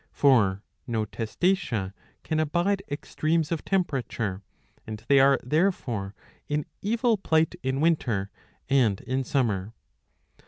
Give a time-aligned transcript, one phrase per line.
[0.11, 1.93] For no Testacea
[2.23, 4.41] can abide extremes of temperature,
[4.87, 6.15] and they are therefore
[6.49, 8.31] in evil plight in winter
[8.67, 9.75] and in summer.